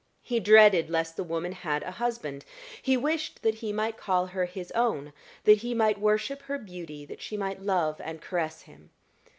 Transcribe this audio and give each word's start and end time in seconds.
He 0.23 0.39
dreaded 0.39 0.89
lest 0.89 1.15
the 1.15 1.23
woman 1.23 1.51
had 1.51 1.83
a 1.83 1.91
husband; 1.91 2.43
he 2.81 2.97
wished 2.97 3.43
that 3.43 3.53
he 3.61 3.71
might 3.71 3.97
call 3.97 4.25
her 4.25 4.45
his 4.45 4.71
own, 4.71 5.13
that 5.43 5.57
he 5.59 5.75
might 5.75 5.99
worship 5.99 6.41
her 6.41 6.57
beauty, 6.57 7.05
that 7.05 7.21
she 7.21 7.37
might 7.37 7.61
love 7.61 8.01
and 8.03 8.19
caress 8.19 8.63
him. 8.63 8.89